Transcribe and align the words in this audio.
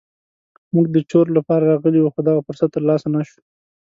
موږ 0.73 0.85
د 0.95 0.97
چور 1.11 1.25
لپاره 1.37 1.63
راغلي 1.71 1.99
وو 2.01 2.13
خو 2.13 2.19
دغه 2.27 2.41
فرصت 2.47 2.69
تر 2.75 2.83
لاسه 2.89 3.07
نه 3.15 3.21
شو. 3.29 3.39